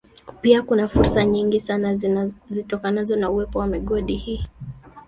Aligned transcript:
Pia 0.41 0.61
kuna 0.61 0.87
fursa 0.87 1.25
nyingi 1.25 1.59
sana 1.59 1.95
zitokanazo 2.49 3.15
na 3.15 3.29
uwepo 3.29 3.59
wa 3.59 3.67
migodi 3.67 4.15
hii 4.17 4.45